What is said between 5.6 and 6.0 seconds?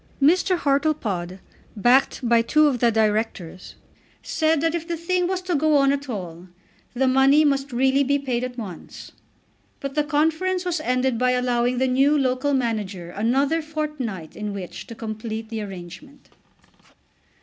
on